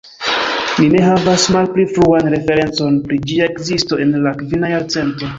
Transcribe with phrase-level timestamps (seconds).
[0.77, 5.29] Ni ne havas malpli fruan referencon pri ĝia ekzisto en la kvina jarcento.